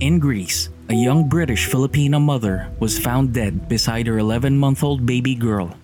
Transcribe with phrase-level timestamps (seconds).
[0.00, 5.04] In Greece, a young British Filipino mother was found dead beside her 11 month old
[5.04, 5.74] baby girl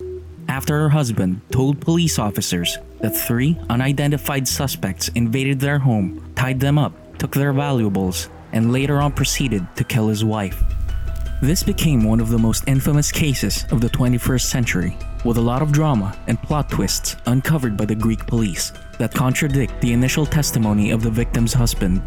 [0.47, 6.77] after her husband told police officers that three unidentified suspects invaded their home, tied them
[6.77, 10.63] up, took their valuables, and later on proceeded to kill his wife.
[11.41, 15.61] This became one of the most infamous cases of the 21st century, with a lot
[15.61, 20.91] of drama and plot twists uncovered by the Greek police that contradict the initial testimony
[20.91, 22.01] of the victim's husband.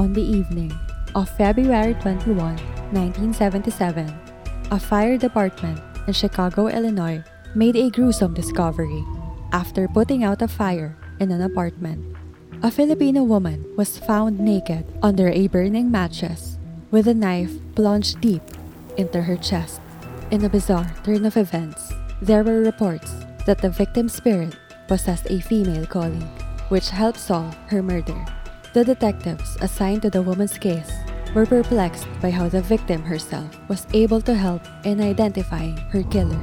[0.00, 0.72] On the evening
[1.14, 4.08] of February 21, 1977,
[4.72, 5.76] a fire department
[6.06, 7.22] in Chicago, Illinois
[7.54, 9.04] made a gruesome discovery
[9.52, 12.16] after putting out a fire in an apartment.
[12.62, 16.56] A Filipino woman was found naked under a burning mattress
[16.90, 18.42] with a knife plunged deep
[18.96, 19.82] into her chest.
[20.30, 21.92] In a bizarre turn of events,
[22.22, 23.12] there were reports
[23.44, 24.56] that the victim's spirit
[24.88, 26.40] possessed a female colleague,
[26.72, 28.16] which helped solve her murder.
[28.72, 30.92] The detectives assigned to the woman's case
[31.34, 36.38] were perplexed by how the victim herself was able to help in identifying her killer.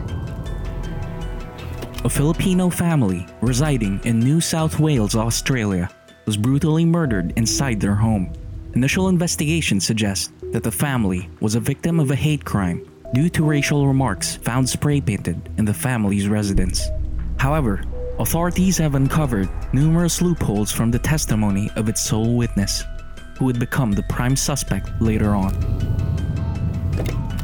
[2.04, 5.90] A Filipino family residing in New South Wales, Australia,
[6.26, 8.34] was brutally murdered inside their home.
[8.76, 13.46] Initial investigations suggest that the family was a victim of a hate crime due to
[13.46, 16.90] racial remarks found spray painted in the family's residence.
[17.38, 17.84] However,
[18.20, 22.84] authorities have uncovered numerous loopholes from the testimony of its sole witness,
[23.38, 25.54] who would become the prime suspect later on.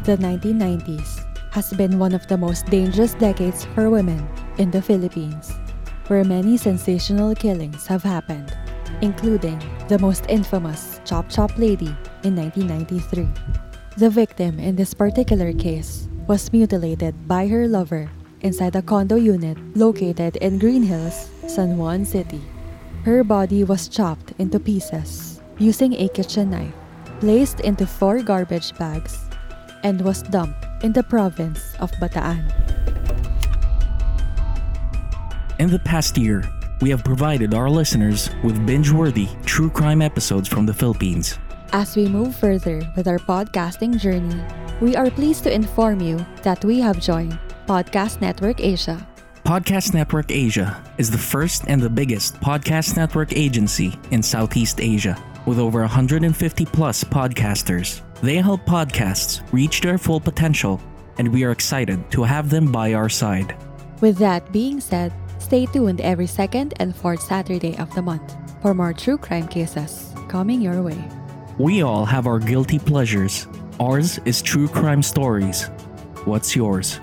[0.03, 5.53] The 1990s has been one of the most dangerous decades for women in the Philippines,
[6.07, 8.57] where many sensational killings have happened,
[9.01, 13.29] including the most infamous Chop Chop Lady in 1993.
[13.97, 18.09] The victim in this particular case was mutilated by her lover
[18.43, 22.41] inside a condo unit located in Green Hills, San Juan City.
[23.03, 26.75] Her body was chopped into pieces using a kitchen knife,
[27.19, 29.19] placed into four garbage bags,
[29.83, 32.43] and was dumped in the province of Bataan.
[35.59, 36.43] In the past year,
[36.81, 41.39] we have provided our listeners with binge worthy true crime episodes from the Philippines.
[41.71, 44.41] As we move further with our podcasting journey,
[44.81, 49.07] we are pleased to inform you that we have joined Podcast Network Asia.
[49.45, 55.15] Podcast Network Asia is the first and the biggest podcast network agency in Southeast Asia
[55.45, 58.01] with over 150 plus podcasters.
[58.21, 60.81] They help podcasts reach their full potential,
[61.17, 63.55] and we are excited to have them by our side.
[64.01, 68.73] With that being said, stay tuned every second and fourth Saturday of the month for
[68.73, 71.01] more true crime cases coming your way.
[71.57, 73.47] We all have our guilty pleasures.
[73.79, 75.69] Ours is true crime stories.
[76.25, 76.99] What's yours?